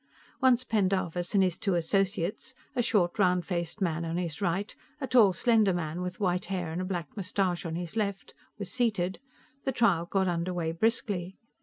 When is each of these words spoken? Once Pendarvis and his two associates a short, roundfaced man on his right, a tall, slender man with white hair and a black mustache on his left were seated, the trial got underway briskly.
Once 0.41 0.63
Pendarvis 0.63 1.35
and 1.35 1.43
his 1.43 1.59
two 1.59 1.75
associates 1.75 2.55
a 2.75 2.81
short, 2.81 3.19
roundfaced 3.19 3.81
man 3.81 4.03
on 4.03 4.17
his 4.17 4.41
right, 4.41 4.75
a 4.99 5.05
tall, 5.05 5.31
slender 5.31 5.73
man 5.75 6.01
with 6.01 6.19
white 6.19 6.45
hair 6.45 6.71
and 6.71 6.81
a 6.81 6.85
black 6.85 7.15
mustache 7.15 7.67
on 7.67 7.75
his 7.75 7.95
left 7.95 8.33
were 8.57 8.65
seated, 8.65 9.19
the 9.63 9.71
trial 9.71 10.07
got 10.07 10.27
underway 10.27 10.71
briskly. 10.71 11.37